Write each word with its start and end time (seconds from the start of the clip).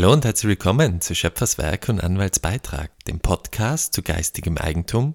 Hallo 0.00 0.14
und 0.14 0.24
herzlich 0.24 0.48
willkommen 0.48 1.02
zu 1.02 1.14
Schöpferswerk 1.14 1.90
und 1.90 2.02
Anwaltsbeitrag, 2.02 2.90
dem 3.04 3.20
Podcast 3.20 3.92
zu 3.92 4.00
geistigem 4.02 4.56
Eigentum, 4.56 5.14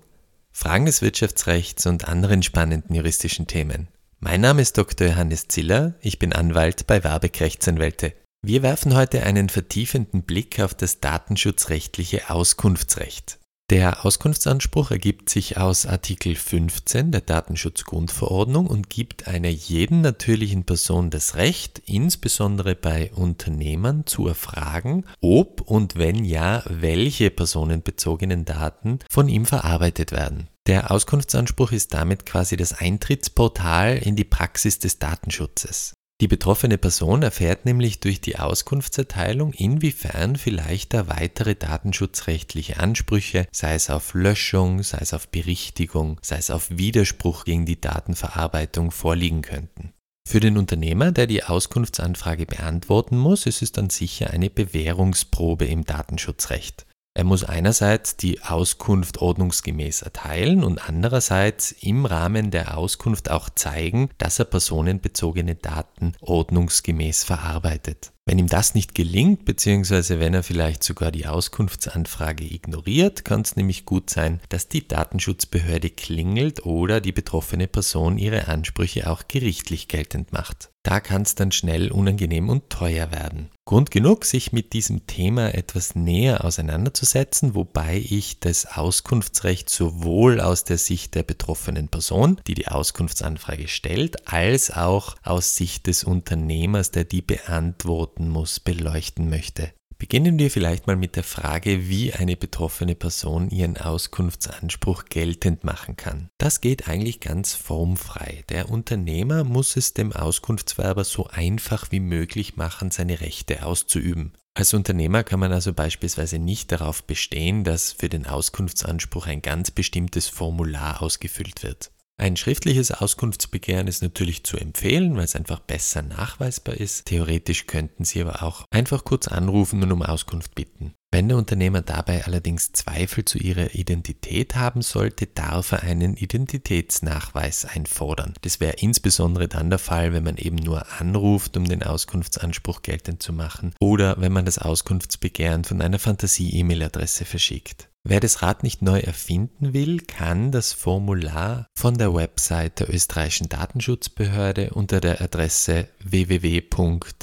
Fragen 0.52 0.86
des 0.86 1.02
Wirtschaftsrechts 1.02 1.88
und 1.88 2.08
anderen 2.08 2.44
spannenden 2.44 2.94
juristischen 2.94 3.48
Themen. 3.48 3.88
Mein 4.20 4.42
Name 4.42 4.62
ist 4.62 4.78
Dr. 4.78 5.08
Johannes 5.08 5.48
Ziller, 5.48 5.96
ich 6.02 6.20
bin 6.20 6.34
Anwalt 6.34 6.86
bei 6.86 7.04
Warbeck 7.04 7.42
Rechtsanwälte. 7.42 8.14
Wir 8.44 8.62
werfen 8.62 8.96
heute 8.96 9.24
einen 9.24 9.50
vertiefenden 9.50 10.22
Blick 10.22 10.60
auf 10.60 10.76
das 10.76 11.00
datenschutzrechtliche 11.00 12.30
Auskunftsrecht. 12.30 13.40
Der 13.72 14.06
Auskunftsanspruch 14.06 14.92
ergibt 14.92 15.28
sich 15.28 15.58
aus 15.58 15.88
Artikel 15.88 16.36
15 16.36 17.12
der 17.12 17.22
Datenschutzgrundverordnung 17.22 18.68
und 18.68 18.92
gibt 18.92 19.28
einer 19.28 19.50
jeden 19.50 20.02
natürlichen 20.02 20.66
Person 20.66 21.10
das 21.10 21.36
Recht, 21.36 21.82
insbesondere 21.88 22.76
bei 22.76 23.12
Unternehmern, 23.16 24.06
zu 24.06 24.28
erfragen, 24.28 25.06
ob 25.20 25.62
und 25.62 25.96
wenn 25.96 26.26
ja, 26.26 26.62
welche 26.70 27.32
personenbezogenen 27.32 28.46
Daten 28.46 29.00
von 29.10 29.28
ihm 29.28 29.48
verarbeitet 29.48 30.12
werden. 30.12 30.48
Der 30.68 30.92
Auskunftsanspruch 30.92 31.72
ist 31.72 31.92
damit 31.96 32.28
quasi 32.28 32.58
das 32.58 32.74
Eintrittsportal 32.74 33.98
in 33.98 34.16
die 34.16 34.26
Praxis 34.26 34.78
des 34.78 35.00
Datenschutzes. 35.00 35.96
Die 36.22 36.30
betroffene 36.30 36.78
Person 36.78 37.24
erfährt 37.24 37.66
nämlich 37.66 38.00
durch 38.00 38.22
die 38.22 38.40
Auskunftserteilung, 38.40 39.52
inwiefern 39.52 40.38
vielleicht 40.38 40.94
da 40.94 41.10
weitere 41.10 41.56
datenschutzrechtliche 41.56 42.80
Ansprüche, 42.80 43.48
sei 43.52 43.76
es 43.76 43.90
auf 43.90 44.14
Löschung, 44.14 44.82
sei 44.82 45.00
es 45.02 45.14
auf 45.14 45.28
Berichtigung, 45.28 46.22
sei 46.22 46.38
es 46.38 46.52
auf 46.52 46.70
Widerspruch 46.70 47.44
gegen 47.44 47.66
die 47.66 47.82
Datenverarbeitung 47.82 48.92
vorliegen 48.92 49.42
könnten. 49.42 49.92
Für 50.26 50.40
den 50.40 50.58
Unternehmer, 50.58 51.12
der 51.12 51.28
die 51.28 51.44
Auskunftsanfrage 51.44 52.46
beantworten 52.46 53.18
muss, 53.18 53.46
ist 53.46 53.62
es 53.62 53.74
dann 53.74 53.90
sicher 53.90 54.32
eine 54.32 54.50
Bewährungsprobe 54.50 55.66
im 55.66 55.84
Datenschutzrecht. 55.84 56.86
Er 57.18 57.24
muss 57.24 57.46
einerseits 57.46 58.18
die 58.18 58.42
Auskunft 58.42 59.20
ordnungsgemäß 59.20 60.02
erteilen 60.02 60.66
und 60.66 60.90
andererseits 60.90 61.72
im 61.72 62.06
Rahmen 62.06 62.52
der 62.52 62.78
Auskunft 62.78 63.32
auch 63.32 63.50
zeigen, 63.50 64.10
dass 64.18 64.38
er 64.40 64.46
personenbezogene 64.46 65.56
Daten 65.56 66.12
ordnungsgemäß 66.20 67.24
verarbeitet. 67.24 68.12
Wenn 68.28 68.40
ihm 68.40 68.48
das 68.48 68.74
nicht 68.74 68.96
gelingt, 68.96 69.46
beziehungsweise 69.46 70.20
wenn 70.20 70.34
er 70.34 70.42
vielleicht 70.42 70.84
sogar 70.84 71.12
die 71.12 71.28
Auskunftsanfrage 71.28 72.44
ignoriert, 72.44 73.24
kann 73.24 73.42
es 73.42 73.56
nämlich 73.56 73.86
gut 73.86 74.10
sein, 74.10 74.42
dass 74.50 74.68
die 74.68 74.88
Datenschutzbehörde 74.88 75.92
klingelt 75.92 76.66
oder 76.66 77.02
die 77.02 77.12
betroffene 77.12 77.68
Person 77.68 78.18
ihre 78.18 78.48
Ansprüche 78.48 79.12
auch 79.12 79.28
gerichtlich 79.28 79.88
geltend 79.88 80.34
macht. 80.34 80.72
Da 80.86 81.00
kann 81.00 81.24
es 81.24 81.34
dann 81.34 81.52
schnell 81.52 81.92
unangenehm 81.92 82.48
und 82.48 82.70
teuer 82.70 83.12
werden. 83.12 83.50
Grund 83.68 83.90
genug, 83.90 84.24
sich 84.24 84.54
mit 84.54 84.74
diesem 84.74 85.08
Thema 85.08 85.56
etwas 85.56 85.96
näher 85.96 86.46
auseinanderzusetzen, 86.46 87.56
wobei 87.56 87.98
ich 87.98 88.40
das 88.40 88.68
Auskunftsrecht 88.68 89.68
sowohl 89.68 90.40
aus 90.40 90.64
der 90.64 90.78
Sicht 90.78 91.16
der 91.16 91.24
betroffenen 91.24 91.88
Person, 91.88 92.40
die 92.46 92.54
die 92.54 92.68
Auskunftsanfrage 92.68 93.68
stellt, 93.68 94.32
als 94.32 94.70
auch 94.70 95.16
aus 95.24 95.56
Sicht 95.56 95.88
des 95.88 96.04
Unternehmers, 96.04 96.92
der 96.92 97.06
die 97.06 97.24
beantworten 97.24 98.15
muss, 98.20 98.60
beleuchten 98.60 99.30
möchte. 99.30 99.72
Beginnen 99.98 100.38
wir 100.38 100.52
vielleicht 100.52 100.88
mal 100.88 100.98
mit 100.98 101.16
der 101.16 101.24
Frage, 101.24 101.88
wie 101.88 102.12
eine 102.14 102.36
betroffene 102.36 102.96
Person 102.96 103.50
ihren 103.50 103.78
Auskunftsanspruch 103.78 105.06
geltend 105.06 105.64
machen 105.64 105.96
kann. 105.96 106.30
Das 106.38 106.60
geht 106.60 106.90
eigentlich 106.90 107.22
ganz 107.22 107.54
formfrei. 107.54 108.44
Der 108.50 108.70
Unternehmer 108.70 109.46
muss 109.46 109.78
es 109.78 109.94
dem 109.94 110.12
Auskunftswerber 110.12 111.06
so 111.06 111.28
einfach 111.28 111.92
wie 111.92 112.02
möglich 112.02 112.58
machen, 112.58 112.92
seine 112.92 113.22
Rechte 113.22 113.66
auszuüben. 113.66 114.34
Als 114.54 114.74
Unternehmer 114.74 115.24
kann 115.24 115.40
man 115.40 115.54
also 115.54 115.74
beispielsweise 115.74 116.40
nicht 116.40 116.72
darauf 116.72 117.04
bestehen, 117.04 117.64
dass 117.64 117.94
für 117.94 118.10
den 118.10 118.26
Auskunftsanspruch 118.26 119.28
ein 119.28 119.42
ganz 119.42 119.72
bestimmtes 119.72 120.28
Formular 120.28 121.02
ausgefüllt 121.02 121.64
wird. 121.64 121.92
Ein 122.18 122.38
schriftliches 122.38 122.92
Auskunftsbegehren 122.92 123.88
ist 123.88 124.02
natürlich 124.02 124.46
zu 124.46 124.56
empfehlen, 124.56 125.18
weil 125.18 125.26
es 125.26 125.36
einfach 125.36 125.60
besser 125.60 126.02
nachweisbar 126.02 126.76
ist. 126.76 127.06
Theoretisch 127.06 127.68
könnten 127.68 128.06
Sie 128.06 128.22
aber 128.22 128.42
auch 128.42 128.64
einfach 128.72 129.04
kurz 129.04 129.28
anrufen 129.28 129.84
und 129.84 129.92
um 129.92 130.02
Auskunft 130.02 130.56
bitten. 130.56 130.94
Wenn 131.12 131.28
der 131.28 131.38
Unternehmer 131.38 131.82
dabei 131.82 132.26
allerdings 132.26 132.72
Zweifel 132.72 133.26
zu 133.26 133.38
ihrer 133.38 133.76
Identität 133.76 134.56
haben 134.56 134.82
sollte, 134.82 135.28
darf 135.28 135.74
er 135.74 135.84
einen 135.84 136.16
Identitätsnachweis 136.16 137.66
einfordern. 137.66 138.34
Das 138.42 138.60
wäre 138.60 138.76
insbesondere 138.78 139.48
dann 139.50 139.70
der 139.70 139.80
Fall, 139.80 140.14
wenn 140.14 140.24
man 140.24 140.38
eben 140.38 140.58
nur 140.58 140.86
anruft, 141.00 141.58
um 141.58 141.66
den 141.66 141.84
Auskunftsanspruch 141.84 142.82
geltend 142.82 143.24
zu 143.24 143.34
machen, 143.34 143.74
oder 143.80 144.20
wenn 144.20 144.32
man 144.34 144.46
das 144.46 144.58
Auskunftsbegehren 144.58 145.66
von 145.66 145.82
einer 145.82 146.00
Fantasie-E-Mail-Adresse 146.00 147.26
verschickt. 147.26 147.90
Wer 148.08 148.20
das 148.20 148.44
Rad 148.44 148.62
nicht 148.62 148.84
neu 148.84 149.00
erfinden 149.00 149.74
will, 149.74 150.00
kann 150.00 150.52
das 150.52 150.74
Formular 150.74 151.66
von 151.76 151.98
der 151.98 152.14
Website 152.14 152.80
der 152.80 152.94
österreichischen 152.94 153.50
Datenschutzbehörde 153.50 154.70
unter 154.76 155.02
der 155.02 155.22
Adresse 155.22 155.88
www.dsb.gv.at 156.04 157.16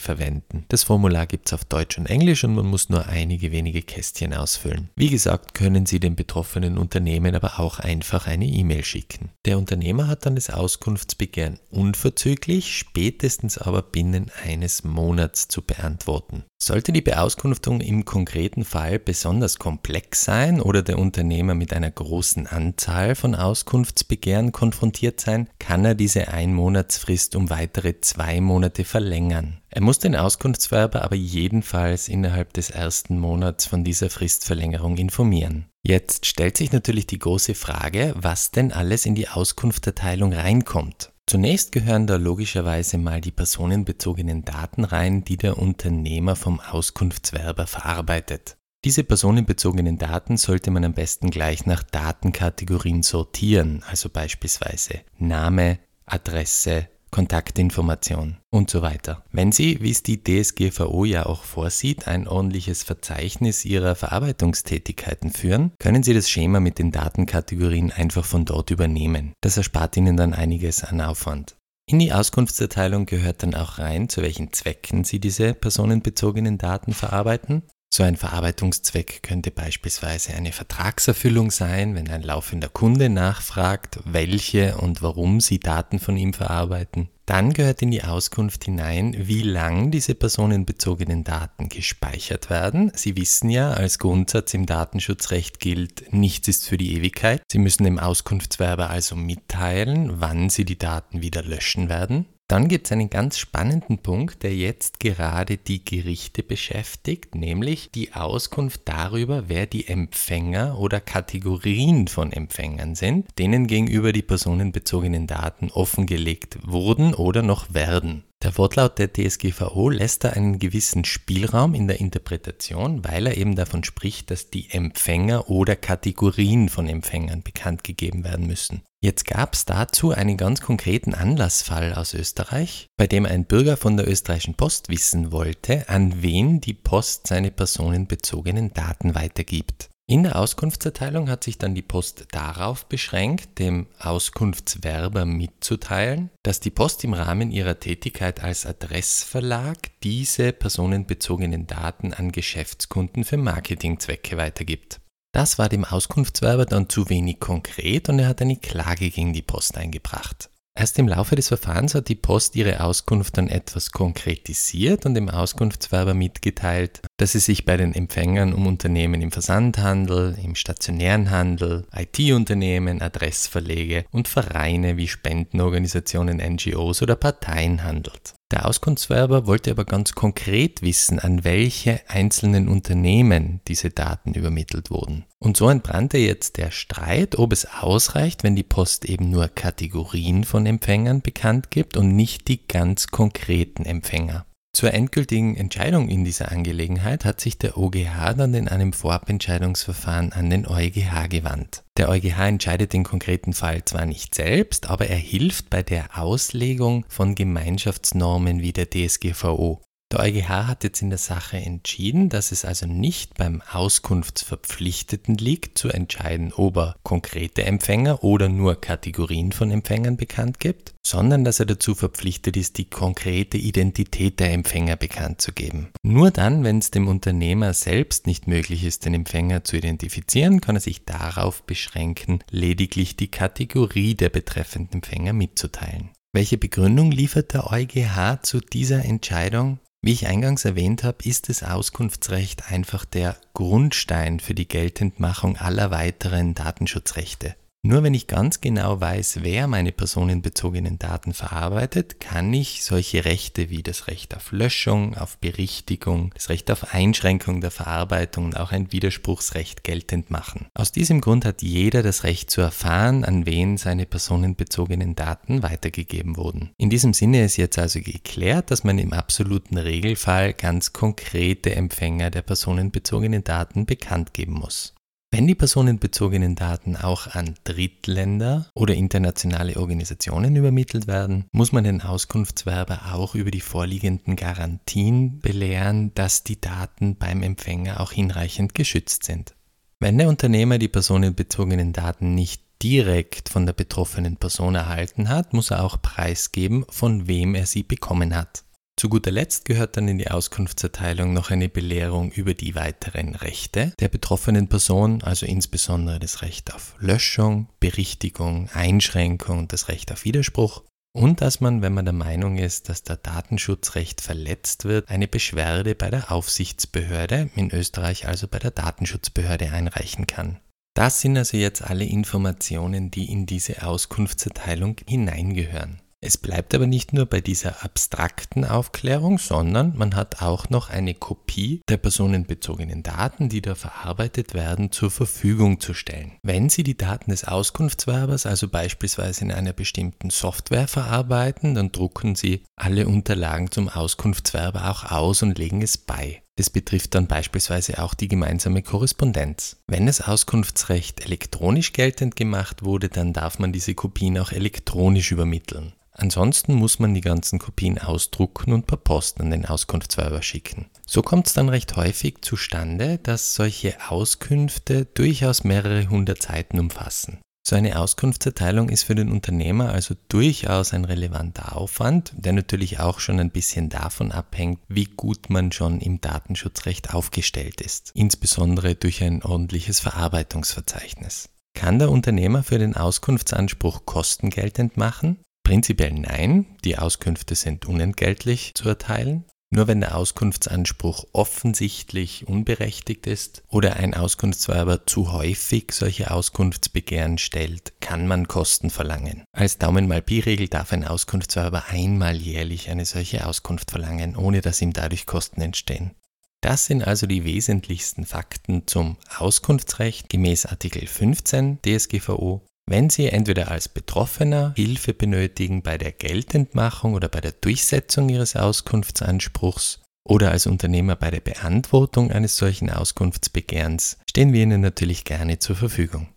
verwenden. 0.00 0.64
Das 0.66 0.82
Formular 0.82 1.28
gibt 1.28 1.46
es 1.46 1.52
auf 1.52 1.64
Deutsch 1.64 1.98
und 1.98 2.06
Englisch 2.06 2.42
und 2.42 2.56
man 2.56 2.66
muss 2.66 2.88
nur 2.88 3.06
einige 3.06 3.52
wenige 3.52 3.82
Kästchen 3.82 4.34
ausfüllen. 4.34 4.90
Wie 4.96 5.10
gesagt, 5.10 5.54
können 5.54 5.86
Sie 5.86 6.00
den 6.00 6.16
betroffenen 6.16 6.78
Unternehmen 6.78 7.36
aber 7.36 7.60
auch 7.60 7.78
einfach 7.78 8.26
eine 8.26 8.46
E-Mail 8.46 8.82
schicken. 8.82 9.30
Der 9.44 9.56
Unternehmer 9.56 10.08
hat 10.08 10.26
dann 10.26 10.34
das 10.34 10.50
Auskunftsbegehren 10.50 11.60
unverzüglich, 11.70 12.76
spätestens 12.76 13.56
aber 13.56 13.82
binnen 13.82 14.32
eines 14.44 14.82
Monats 14.82 15.46
zu 15.46 15.62
beantworten. 15.62 16.42
Sollte 16.62 16.92
die 16.92 17.00
Beauskunftung 17.00 17.80
im 17.80 18.04
konkreten 18.04 18.66
Fall 18.66 18.98
besonders 18.98 19.58
komplex 19.58 20.24
sein 20.24 20.60
oder 20.60 20.82
der 20.82 20.98
Unternehmer 20.98 21.54
mit 21.54 21.72
einer 21.72 21.90
großen 21.90 22.46
Anzahl 22.46 23.14
von 23.14 23.34
Auskunftsbegehren 23.34 24.52
konfrontiert 24.52 25.20
sein, 25.20 25.48
kann 25.58 25.86
er 25.86 25.94
diese 25.94 26.28
Einmonatsfrist 26.28 27.34
um 27.34 27.48
weitere 27.48 28.02
zwei 28.02 28.42
Monate 28.42 28.84
verlängern. 28.84 29.62
Er 29.70 29.80
muss 29.80 30.00
den 30.00 30.14
Auskunftswerber 30.14 31.02
aber 31.02 31.16
jedenfalls 31.16 32.08
innerhalb 32.08 32.52
des 32.52 32.68
ersten 32.68 33.18
Monats 33.18 33.64
von 33.64 33.82
dieser 33.82 34.10
Fristverlängerung 34.10 34.98
informieren. 34.98 35.64
Jetzt 35.82 36.26
stellt 36.26 36.58
sich 36.58 36.72
natürlich 36.72 37.06
die 37.06 37.18
große 37.18 37.54
Frage, 37.54 38.12
was 38.16 38.50
denn 38.50 38.70
alles 38.70 39.06
in 39.06 39.14
die 39.14 39.28
Auskunftserteilung 39.28 40.34
reinkommt. 40.34 41.10
Zunächst 41.30 41.70
gehören 41.70 42.08
da 42.08 42.16
logischerweise 42.16 42.98
mal 42.98 43.20
die 43.20 43.30
personenbezogenen 43.30 44.44
Daten 44.44 44.82
rein, 44.82 45.22
die 45.22 45.36
der 45.36 45.58
Unternehmer 45.58 46.34
vom 46.34 46.58
Auskunftswerber 46.58 47.68
verarbeitet. 47.68 48.56
Diese 48.84 49.04
personenbezogenen 49.04 49.96
Daten 49.96 50.36
sollte 50.36 50.72
man 50.72 50.84
am 50.84 50.92
besten 50.92 51.30
gleich 51.30 51.66
nach 51.66 51.84
Datenkategorien 51.84 53.04
sortieren, 53.04 53.84
also 53.88 54.08
beispielsweise 54.08 55.02
Name, 55.18 55.78
Adresse, 56.04 56.88
Kontaktinformation 57.10 58.38
und 58.50 58.70
so 58.70 58.82
weiter. 58.82 59.24
Wenn 59.32 59.52
Sie, 59.52 59.78
wie 59.80 59.90
es 59.90 60.02
die 60.02 60.22
DSGVO 60.22 61.04
ja 61.04 61.26
auch 61.26 61.44
vorsieht, 61.44 62.08
ein 62.08 62.28
ordentliches 62.28 62.82
Verzeichnis 62.82 63.64
Ihrer 63.64 63.94
Verarbeitungstätigkeiten 63.94 65.30
führen, 65.30 65.72
können 65.78 66.02
Sie 66.02 66.14
das 66.14 66.30
Schema 66.30 66.60
mit 66.60 66.78
den 66.78 66.92
Datenkategorien 66.92 67.92
einfach 67.92 68.24
von 68.24 68.44
dort 68.44 68.70
übernehmen. 68.70 69.32
Das 69.40 69.56
erspart 69.56 69.96
Ihnen 69.96 70.16
dann 70.16 70.34
einiges 70.34 70.84
an 70.84 71.00
Aufwand. 71.00 71.56
In 71.90 71.98
die 71.98 72.12
Auskunftserteilung 72.12 73.06
gehört 73.06 73.42
dann 73.42 73.56
auch 73.56 73.78
rein, 73.78 74.08
zu 74.08 74.22
welchen 74.22 74.52
Zwecken 74.52 75.02
Sie 75.02 75.18
diese 75.18 75.54
personenbezogenen 75.54 76.56
Daten 76.56 76.92
verarbeiten. 76.92 77.64
So 77.92 78.04
ein 78.04 78.16
Verarbeitungszweck 78.16 79.24
könnte 79.24 79.50
beispielsweise 79.50 80.32
eine 80.34 80.52
Vertragserfüllung 80.52 81.50
sein, 81.50 81.96
wenn 81.96 82.08
ein 82.08 82.22
laufender 82.22 82.68
Kunde 82.68 83.08
nachfragt, 83.08 83.98
welche 84.04 84.76
und 84.76 85.02
warum 85.02 85.40
sie 85.40 85.58
Daten 85.58 85.98
von 85.98 86.16
ihm 86.16 86.32
verarbeiten. 86.32 87.08
Dann 87.26 87.52
gehört 87.52 87.82
in 87.82 87.90
die 87.90 88.04
Auskunft 88.04 88.64
hinein, 88.64 89.16
wie 89.18 89.42
lang 89.42 89.90
diese 89.90 90.14
personenbezogenen 90.14 91.24
Daten 91.24 91.68
gespeichert 91.68 92.48
werden. 92.48 92.92
Sie 92.94 93.16
wissen 93.16 93.50
ja, 93.50 93.72
als 93.72 93.98
Grundsatz 93.98 94.54
im 94.54 94.66
Datenschutzrecht 94.66 95.58
gilt, 95.58 96.12
nichts 96.12 96.46
ist 96.46 96.68
für 96.68 96.76
die 96.76 96.94
Ewigkeit. 96.94 97.42
Sie 97.50 97.58
müssen 97.58 97.82
dem 97.82 97.98
Auskunftswerber 97.98 98.88
also 98.88 99.16
mitteilen, 99.16 100.20
wann 100.20 100.48
Sie 100.48 100.64
die 100.64 100.78
Daten 100.78 101.22
wieder 101.22 101.42
löschen 101.42 101.88
werden. 101.88 102.26
Dann 102.50 102.66
gibt 102.66 102.88
es 102.88 102.92
einen 102.92 103.10
ganz 103.10 103.38
spannenden 103.38 103.98
Punkt, 103.98 104.42
der 104.42 104.52
jetzt 104.56 104.98
gerade 104.98 105.56
die 105.56 105.84
Gerichte 105.84 106.42
beschäftigt, 106.42 107.36
nämlich 107.36 107.92
die 107.92 108.12
Auskunft 108.12 108.80
darüber, 108.86 109.44
wer 109.46 109.66
die 109.66 109.86
Empfänger 109.86 110.76
oder 110.76 111.00
Kategorien 111.00 112.08
von 112.08 112.32
Empfängern 112.32 112.96
sind, 112.96 113.28
denen 113.38 113.68
gegenüber 113.68 114.12
die 114.12 114.22
personenbezogenen 114.22 115.28
Daten 115.28 115.70
offengelegt 115.70 116.58
wurden 116.66 117.14
oder 117.14 117.42
noch 117.42 117.72
werden. 117.72 118.24
Der 118.42 118.56
Wortlaut 118.56 118.98
der 118.98 119.12
DSGVO 119.12 119.90
lässt 119.90 120.24
da 120.24 120.30
einen 120.30 120.58
gewissen 120.58 121.04
Spielraum 121.04 121.74
in 121.74 121.86
der 121.86 122.00
Interpretation, 122.00 123.04
weil 123.04 123.26
er 123.26 123.36
eben 123.36 123.54
davon 123.54 123.84
spricht, 123.84 124.30
dass 124.30 124.48
die 124.48 124.70
Empfänger 124.70 125.50
oder 125.50 125.76
Kategorien 125.76 126.70
von 126.70 126.88
Empfängern 126.88 127.42
bekannt 127.42 127.84
gegeben 127.84 128.24
werden 128.24 128.46
müssen. 128.46 128.80
Jetzt 129.02 129.26
gab 129.26 129.52
es 129.52 129.66
dazu 129.66 130.12
einen 130.12 130.38
ganz 130.38 130.62
konkreten 130.62 131.12
Anlassfall 131.12 131.92
aus 131.92 132.14
Österreich, 132.14 132.86
bei 132.96 133.06
dem 133.06 133.26
ein 133.26 133.44
Bürger 133.44 133.76
von 133.76 133.98
der 133.98 134.08
österreichischen 134.08 134.54
Post 134.54 134.88
wissen 134.88 135.32
wollte, 135.32 135.90
an 135.90 136.22
wen 136.22 136.62
die 136.62 136.74
Post 136.74 137.26
seine 137.26 137.50
personenbezogenen 137.50 138.72
Daten 138.72 139.14
weitergibt. 139.14 139.89
In 140.10 140.24
der 140.24 140.34
Auskunftserteilung 140.34 141.30
hat 141.30 141.44
sich 141.44 141.56
dann 141.56 141.76
die 141.76 141.82
Post 141.82 142.26
darauf 142.32 142.86
beschränkt, 142.86 143.60
dem 143.60 143.86
Auskunftswerber 144.00 145.24
mitzuteilen, 145.24 146.30
dass 146.42 146.58
die 146.58 146.72
Post 146.72 147.04
im 147.04 147.14
Rahmen 147.14 147.52
ihrer 147.52 147.78
Tätigkeit 147.78 148.42
als 148.42 148.66
Adressverlag 148.66 149.76
diese 150.02 150.52
personenbezogenen 150.52 151.68
Daten 151.68 152.12
an 152.12 152.32
Geschäftskunden 152.32 153.22
für 153.22 153.36
Marketingzwecke 153.36 154.36
weitergibt. 154.36 155.00
Das 155.32 155.60
war 155.60 155.68
dem 155.68 155.84
Auskunftswerber 155.84 156.66
dann 156.66 156.88
zu 156.88 157.08
wenig 157.08 157.38
konkret 157.38 158.08
und 158.08 158.18
er 158.18 158.26
hat 158.26 158.42
eine 158.42 158.56
Klage 158.56 159.10
gegen 159.10 159.32
die 159.32 159.42
Post 159.42 159.78
eingebracht. 159.78 160.50
Erst 160.76 160.98
im 160.98 161.08
Laufe 161.08 161.36
des 161.36 161.48
Verfahrens 161.48 161.94
hat 161.94 162.08
die 162.08 162.14
Post 162.14 162.56
ihre 162.56 162.82
Auskunft 162.82 163.36
dann 163.36 163.48
etwas 163.48 163.90
konkretisiert 163.90 165.04
und 165.04 165.14
dem 165.14 165.28
Auskunftswerber 165.28 166.14
mitgeteilt, 166.14 167.02
dass 167.20 167.34
es 167.34 167.44
sich 167.44 167.66
bei 167.66 167.76
den 167.76 167.94
Empfängern 167.94 168.54
um 168.54 168.66
Unternehmen 168.66 169.20
im 169.20 169.30
Versandhandel, 169.30 170.38
im 170.42 170.54
stationären 170.54 171.30
Handel, 171.30 171.84
IT-Unternehmen, 171.94 173.02
Adressverlege 173.02 174.06
und 174.10 174.26
Vereine 174.26 174.96
wie 174.96 175.06
Spendenorganisationen, 175.06 176.38
NGOs 176.38 177.02
oder 177.02 177.16
Parteien 177.16 177.84
handelt. 177.84 178.32
Der 178.50 178.66
Auskunftswerber 178.66 179.46
wollte 179.46 179.70
aber 179.70 179.84
ganz 179.84 180.12
konkret 180.12 180.80
wissen, 180.80 181.18
an 181.18 181.44
welche 181.44 182.00
einzelnen 182.08 182.68
Unternehmen 182.68 183.60
diese 183.68 183.90
Daten 183.90 184.32
übermittelt 184.32 184.90
wurden. 184.90 185.26
Und 185.38 185.58
so 185.58 185.68
entbrannte 185.68 186.16
jetzt 186.16 186.56
der 186.56 186.70
Streit, 186.70 187.38
ob 187.38 187.52
es 187.52 187.66
ausreicht, 187.66 188.44
wenn 188.44 188.56
die 188.56 188.62
Post 188.62 189.04
eben 189.04 189.30
nur 189.30 189.48
Kategorien 189.48 190.44
von 190.44 190.64
Empfängern 190.64 191.20
bekannt 191.20 191.70
gibt 191.70 191.98
und 191.98 192.16
nicht 192.16 192.48
die 192.48 192.66
ganz 192.66 193.08
konkreten 193.08 193.84
Empfänger. 193.84 194.46
Zur 194.72 194.94
endgültigen 194.94 195.56
Entscheidung 195.56 196.08
in 196.08 196.24
dieser 196.24 196.52
Angelegenheit 196.52 197.24
hat 197.24 197.40
sich 197.40 197.58
der 197.58 197.76
OGH 197.76 198.34
dann 198.36 198.54
in 198.54 198.68
einem 198.68 198.92
Vorabentscheidungsverfahren 198.92 200.32
an 200.32 200.48
den 200.48 200.66
EuGH 200.66 201.28
gewandt. 201.28 201.82
Der 201.96 202.08
EuGH 202.08 202.38
entscheidet 202.38 202.92
den 202.92 203.02
konkreten 203.02 203.52
Fall 203.52 203.84
zwar 203.84 204.06
nicht 204.06 204.34
selbst, 204.34 204.88
aber 204.88 205.08
er 205.08 205.18
hilft 205.18 205.70
bei 205.70 205.82
der 205.82 206.16
Auslegung 206.16 207.04
von 207.08 207.34
Gemeinschaftsnormen 207.34 208.62
wie 208.62 208.72
der 208.72 208.88
DSGVO. 208.88 209.82
Der 210.12 210.18
EuGH 210.18 210.66
hat 210.66 210.82
jetzt 210.82 211.02
in 211.02 211.10
der 211.10 211.20
Sache 211.20 211.56
entschieden, 211.58 212.30
dass 212.30 212.50
es 212.50 212.64
also 212.64 212.84
nicht 212.84 213.34
beim 213.34 213.62
Auskunftsverpflichteten 213.70 215.36
liegt, 215.36 215.78
zu 215.78 215.88
entscheiden, 215.88 216.52
ob 216.52 216.78
er 216.78 216.96
konkrete 217.04 217.62
Empfänger 217.62 218.24
oder 218.24 218.48
nur 218.48 218.80
Kategorien 218.80 219.52
von 219.52 219.70
Empfängern 219.70 220.16
bekannt 220.16 220.58
gibt, 220.58 220.94
sondern 221.06 221.44
dass 221.44 221.60
er 221.60 221.66
dazu 221.66 221.94
verpflichtet 221.94 222.56
ist, 222.56 222.78
die 222.78 222.90
konkrete 222.90 223.56
Identität 223.56 224.40
der 224.40 224.52
Empfänger 224.52 224.96
bekannt 224.96 225.40
zu 225.40 225.52
geben. 225.52 225.90
Nur 226.02 226.32
dann, 226.32 226.64
wenn 226.64 226.78
es 226.78 226.90
dem 226.90 227.06
Unternehmer 227.06 227.72
selbst 227.72 228.26
nicht 228.26 228.48
möglich 228.48 228.82
ist, 228.82 229.04
den 229.04 229.14
Empfänger 229.14 229.62
zu 229.62 229.76
identifizieren, 229.76 230.60
kann 230.60 230.74
er 230.74 230.80
sich 230.80 231.04
darauf 231.04 231.62
beschränken, 231.62 232.42
lediglich 232.50 233.14
die 233.14 233.30
Kategorie 233.30 234.16
der 234.16 234.30
betreffenden 234.30 234.94
Empfänger 234.94 235.34
mitzuteilen. 235.34 236.10
Welche 236.32 236.58
Begründung 236.58 237.12
liefert 237.12 237.54
der 237.54 237.70
EuGH 237.70 238.42
zu 238.42 238.58
dieser 238.58 239.04
Entscheidung? 239.04 239.78
Wie 240.02 240.12
ich 240.12 240.26
eingangs 240.26 240.64
erwähnt 240.64 241.04
habe, 241.04 241.18
ist 241.24 241.50
das 241.50 241.62
Auskunftsrecht 241.62 242.70
einfach 242.70 243.04
der 243.04 243.36
Grundstein 243.52 244.40
für 244.40 244.54
die 244.54 244.66
Geltendmachung 244.66 245.58
aller 245.58 245.90
weiteren 245.90 246.54
Datenschutzrechte. 246.54 247.54
Nur 247.82 248.02
wenn 248.02 248.12
ich 248.12 248.26
ganz 248.26 248.60
genau 248.60 249.00
weiß, 249.00 249.38
wer 249.40 249.66
meine 249.66 249.90
personenbezogenen 249.90 250.98
Daten 250.98 251.32
verarbeitet, 251.32 252.20
kann 252.20 252.52
ich 252.52 252.84
solche 252.84 253.24
Rechte 253.24 253.70
wie 253.70 253.82
das 253.82 254.06
Recht 254.06 254.36
auf 254.36 254.52
Löschung, 254.52 255.16
auf 255.16 255.38
Berichtigung, 255.38 256.30
das 256.34 256.50
Recht 256.50 256.70
auf 256.70 256.92
Einschränkung 256.92 257.62
der 257.62 257.70
Verarbeitung 257.70 258.44
und 258.44 258.60
auch 258.60 258.72
ein 258.72 258.92
Widerspruchsrecht 258.92 259.82
geltend 259.82 260.30
machen. 260.30 260.66
Aus 260.74 260.92
diesem 260.92 261.22
Grund 261.22 261.46
hat 261.46 261.62
jeder 261.62 262.02
das 262.02 262.24
Recht 262.24 262.50
zu 262.50 262.60
erfahren, 262.60 263.24
an 263.24 263.46
wen 263.46 263.78
seine 263.78 264.04
personenbezogenen 264.04 265.16
Daten 265.16 265.62
weitergegeben 265.62 266.36
wurden. 266.36 266.72
In 266.76 266.90
diesem 266.90 267.14
Sinne 267.14 267.44
ist 267.44 267.56
jetzt 267.56 267.78
also 267.78 268.00
geklärt, 268.00 268.70
dass 268.70 268.84
man 268.84 268.98
im 268.98 269.14
absoluten 269.14 269.78
Regelfall 269.78 270.52
ganz 270.52 270.92
konkrete 270.92 271.74
Empfänger 271.74 272.30
der 272.30 272.42
personenbezogenen 272.42 273.42
Daten 273.42 273.86
bekannt 273.86 274.34
geben 274.34 274.52
muss. 274.52 274.92
Wenn 275.32 275.46
die 275.46 275.54
personenbezogenen 275.54 276.56
Daten 276.56 276.96
auch 276.96 277.28
an 277.28 277.54
Drittländer 277.62 278.68
oder 278.74 278.96
internationale 278.96 279.76
Organisationen 279.76 280.56
übermittelt 280.56 281.06
werden, 281.06 281.44
muss 281.52 281.70
man 281.70 281.84
den 281.84 282.02
Auskunftswerber 282.02 283.12
auch 283.12 283.36
über 283.36 283.52
die 283.52 283.60
vorliegenden 283.60 284.34
Garantien 284.34 285.38
belehren, 285.38 286.12
dass 286.14 286.42
die 286.42 286.60
Daten 286.60 287.14
beim 287.14 287.44
Empfänger 287.44 288.00
auch 288.00 288.10
hinreichend 288.10 288.74
geschützt 288.74 289.22
sind. 289.22 289.54
Wenn 290.00 290.18
der 290.18 290.28
Unternehmer 290.28 290.78
die 290.78 290.88
personenbezogenen 290.88 291.92
Daten 291.92 292.34
nicht 292.34 292.62
direkt 292.82 293.50
von 293.50 293.66
der 293.66 293.72
betroffenen 293.72 294.36
Person 294.36 294.74
erhalten 294.74 295.28
hat, 295.28 295.52
muss 295.52 295.70
er 295.70 295.84
auch 295.84 296.02
preisgeben, 296.02 296.84
von 296.88 297.28
wem 297.28 297.54
er 297.54 297.66
sie 297.66 297.84
bekommen 297.84 298.34
hat. 298.34 298.64
Zu 299.00 299.08
guter 299.08 299.30
Letzt 299.30 299.64
gehört 299.64 299.96
dann 299.96 300.08
in 300.08 300.18
die 300.18 300.30
Auskunftserteilung 300.30 301.32
noch 301.32 301.50
eine 301.50 301.70
Belehrung 301.70 302.32
über 302.32 302.52
die 302.52 302.74
weiteren 302.74 303.34
Rechte 303.34 303.94
der 303.98 304.08
betroffenen 304.08 304.68
Person, 304.68 305.22
also 305.22 305.46
insbesondere 305.46 306.18
das 306.18 306.42
Recht 306.42 306.74
auf 306.74 306.96
Löschung, 306.98 307.70
Berichtigung, 307.80 308.68
Einschränkung 308.74 309.60
und 309.60 309.72
das 309.72 309.88
Recht 309.88 310.12
auf 310.12 310.26
Widerspruch. 310.26 310.82
Und 311.14 311.40
dass 311.40 311.62
man, 311.62 311.80
wenn 311.80 311.94
man 311.94 312.04
der 312.04 312.12
Meinung 312.12 312.58
ist, 312.58 312.90
dass 312.90 313.02
der 313.02 313.16
Datenschutzrecht 313.16 314.20
verletzt 314.20 314.84
wird, 314.84 315.08
eine 315.08 315.28
Beschwerde 315.28 315.94
bei 315.94 316.10
der 316.10 316.30
Aufsichtsbehörde, 316.30 317.48
in 317.56 317.70
Österreich 317.70 318.28
also 318.28 318.48
bei 318.48 318.58
der 318.58 318.70
Datenschutzbehörde, 318.70 319.72
einreichen 319.72 320.26
kann. 320.26 320.60
Das 320.92 321.22
sind 321.22 321.38
also 321.38 321.56
jetzt 321.56 321.80
alle 321.80 322.04
Informationen, 322.04 323.10
die 323.10 323.32
in 323.32 323.46
diese 323.46 323.82
Auskunftserteilung 323.82 324.96
hineingehören. 325.08 326.02
Es 326.22 326.36
bleibt 326.36 326.74
aber 326.74 326.86
nicht 326.86 327.14
nur 327.14 327.24
bei 327.24 327.40
dieser 327.40 327.82
abstrakten 327.82 328.66
Aufklärung, 328.66 329.38
sondern 329.38 329.96
man 329.96 330.14
hat 330.14 330.42
auch 330.42 330.68
noch 330.68 330.90
eine 330.90 331.14
Kopie 331.14 331.80
der 331.88 331.96
personenbezogenen 331.96 333.02
Daten, 333.02 333.48
die 333.48 333.62
da 333.62 333.74
verarbeitet 333.74 334.52
werden, 334.52 334.92
zur 334.92 335.10
Verfügung 335.10 335.80
zu 335.80 335.94
stellen. 335.94 336.32
Wenn 336.42 336.68
Sie 336.68 336.82
die 336.82 336.98
Daten 336.98 337.30
des 337.30 337.44
Auskunftswerbers 337.44 338.44
also 338.44 338.68
beispielsweise 338.68 339.46
in 339.46 339.52
einer 339.52 339.72
bestimmten 339.72 340.28
Software 340.28 340.88
verarbeiten, 340.88 341.74
dann 341.74 341.90
drucken 341.90 342.34
Sie 342.34 342.64
alle 342.76 343.08
Unterlagen 343.08 343.70
zum 343.70 343.88
Auskunftswerber 343.88 344.90
auch 344.90 345.10
aus 345.10 345.42
und 345.42 345.56
legen 345.56 345.80
es 345.80 345.96
bei. 345.96 346.42
Das 346.56 346.68
betrifft 346.68 347.14
dann 347.14 347.28
beispielsweise 347.28 348.02
auch 348.02 348.12
die 348.12 348.28
gemeinsame 348.28 348.82
Korrespondenz. 348.82 349.78
Wenn 349.86 350.04
das 350.04 350.20
Auskunftsrecht 350.20 351.24
elektronisch 351.24 351.94
geltend 351.94 352.36
gemacht 352.36 352.84
wurde, 352.84 353.08
dann 353.08 353.32
darf 353.32 353.58
man 353.58 353.72
diese 353.72 353.94
Kopien 353.94 354.36
auch 354.36 354.52
elektronisch 354.52 355.32
übermitteln. 355.32 355.94
Ansonsten 356.12 356.74
muss 356.74 356.98
man 356.98 357.14
die 357.14 357.20
ganzen 357.20 357.58
Kopien 357.58 357.98
ausdrucken 357.98 358.72
und 358.72 358.86
per 358.86 358.96
Post 358.96 359.40
an 359.40 359.50
den 359.50 359.64
Auskunftswerber 359.64 360.42
schicken. 360.42 360.90
So 361.06 361.22
kommt 361.22 361.46
es 361.46 361.54
dann 361.54 361.68
recht 361.68 361.96
häufig 361.96 362.42
zustande, 362.42 363.18
dass 363.18 363.54
solche 363.54 363.96
Auskünfte 364.10 365.06
durchaus 365.06 365.64
mehrere 365.64 366.08
hundert 366.08 366.42
Seiten 366.42 366.78
umfassen. 366.78 367.38
So 367.66 367.76
eine 367.76 367.98
Auskunftserteilung 367.98 368.88
ist 368.88 369.04
für 369.04 369.14
den 369.14 369.30
Unternehmer 369.30 369.90
also 369.90 370.14
durchaus 370.28 370.94
ein 370.94 371.04
relevanter 371.04 371.76
Aufwand, 371.76 372.32
der 372.34 372.52
natürlich 372.52 373.00
auch 373.00 373.20
schon 373.20 373.38
ein 373.38 373.50
bisschen 373.50 373.90
davon 373.90 374.32
abhängt, 374.32 374.80
wie 374.88 375.04
gut 375.04 375.50
man 375.50 375.70
schon 375.70 376.00
im 376.00 376.20
Datenschutzrecht 376.20 377.14
aufgestellt 377.14 377.80
ist, 377.80 378.12
insbesondere 378.14 378.94
durch 378.94 379.22
ein 379.22 379.42
ordentliches 379.42 380.00
Verarbeitungsverzeichnis. 380.00 381.50
Kann 381.74 381.98
der 381.98 382.10
Unternehmer 382.10 382.62
für 382.62 382.78
den 382.78 382.96
Auskunftsanspruch 382.96 384.04
Kosten 384.04 384.50
geltend 384.50 384.96
machen? 384.96 385.38
Prinzipiell 385.62 386.12
nein, 386.12 386.66
die 386.84 386.98
Auskünfte 386.98 387.54
sind 387.54 387.86
unentgeltlich 387.86 388.72
zu 388.74 388.88
erteilen. 388.88 389.44
Nur 389.72 389.86
wenn 389.86 390.00
der 390.00 390.16
Auskunftsanspruch 390.16 391.26
offensichtlich 391.32 392.48
unberechtigt 392.48 393.28
ist 393.28 393.62
oder 393.68 393.94
ein 393.94 394.14
Auskunftswerber 394.14 395.06
zu 395.06 395.30
häufig 395.30 395.92
solche 395.92 396.32
Auskunftsbegehren 396.32 397.38
stellt, 397.38 397.92
kann 398.00 398.26
man 398.26 398.48
Kosten 398.48 398.90
verlangen. 398.90 399.44
Als 399.52 399.78
Daumen-mal-Pi-Regel 399.78 400.66
darf 400.66 400.92
ein 400.92 401.04
Auskunftswerber 401.04 401.84
einmal 401.88 402.34
jährlich 402.34 402.90
eine 402.90 403.04
solche 403.04 403.46
Auskunft 403.46 403.92
verlangen, 403.92 404.34
ohne 404.34 404.60
dass 404.60 404.82
ihm 404.82 404.92
dadurch 404.92 405.24
Kosten 405.26 405.60
entstehen. 405.60 406.16
Das 406.62 406.86
sind 406.86 407.06
also 407.06 407.28
die 407.28 407.44
wesentlichsten 407.44 408.26
Fakten 408.26 408.88
zum 408.88 409.18
Auskunftsrecht 409.38 410.28
gemäß 410.28 410.66
Artikel 410.66 411.06
15 411.06 411.78
DSGVO 411.86 412.66
Wenn 412.86 413.10
Sie 413.10 413.28
entweder 413.28 413.70
als 413.70 413.88
Betroffener 413.88 414.72
Hilfe 414.76 415.14
benötigen 415.14 415.82
bei 415.82 415.96
der 415.96 416.12
Geltendmachung 416.12 417.14
oder 417.14 417.28
bei 417.28 417.40
der 417.40 417.52
Durchsetzung 417.52 418.28
Ihres 418.28 418.56
Auskunftsanspruchs 418.56 420.00
oder 420.24 420.50
als 420.50 420.66
Unternehmer 420.66 421.16
bei 421.16 421.30
der 421.30 421.40
Beantwortung 421.40 422.30
eines 422.30 422.56
solchen 422.56 422.90
Auskunftsbegehrens, 422.90 424.18
stehen 424.28 424.52
wir 424.52 424.62
Ihnen 424.62 424.80
natürlich 424.80 425.24
gerne 425.24 425.58
zur 425.58 425.76
Verfügung. 425.76 426.28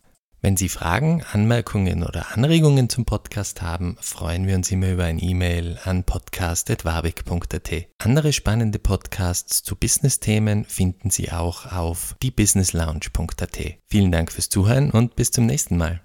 Wenn 0.44 0.58
Sie 0.58 0.68
Fragen, 0.68 1.24
Anmerkungen 1.32 2.04
oder 2.04 2.34
Anregungen 2.34 2.90
zum 2.90 3.06
Podcast 3.06 3.62
haben, 3.62 3.96
freuen 4.02 4.46
wir 4.46 4.56
uns 4.56 4.70
immer 4.72 4.92
über 4.92 5.06
ein 5.06 5.18
E-Mail 5.18 5.80
an 5.86 6.04
podcast.warbeck.at. 6.04 7.72
Andere 7.98 8.34
spannende 8.34 8.78
Podcasts 8.78 9.64
zu 9.64 9.78
Business-Themen 9.78 10.66
finden 10.66 11.12
Sie 11.12 11.32
auch 11.32 11.72
auf 11.72 12.18
diebusinesslounge.at. 12.22 13.60
Vielen 13.88 14.12
Dank 14.12 14.34
fürs 14.34 14.50
Zuhören 14.50 14.92
und 14.92 15.16
bis 15.16 15.32
zum 15.32 15.46
nächsten 15.46 15.78
Mal. 15.78 16.02